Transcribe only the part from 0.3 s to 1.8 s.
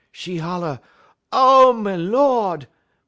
holler: "'Ow,